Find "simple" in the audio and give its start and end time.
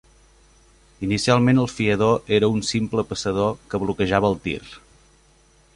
2.71-3.07